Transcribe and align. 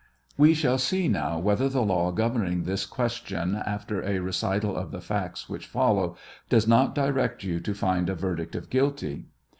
We 0.35 0.55
shall 0.55 0.79
see 0.79 1.07
now 1.07 1.37
whether 1.37 1.69
the 1.69 1.83
law 1.83 2.11
governing 2.11 2.63
this 2.63 2.87
question, 2.87 3.55
after 3.63 4.01
a 4.01 4.17
recital 4.17 4.75
of 4.75 4.89
the 4.89 4.99
facts 4.99 5.47
which 5.47 5.67
follow, 5.67 6.17
does 6.49 6.67
not 6.67 6.95
direct 6.95 7.43
you 7.43 7.59
to 7.59 7.75
find 7.75 8.09
a 8.09 8.15
verdict 8.15 8.55
of 8.55 8.71
guilty. 8.71 9.25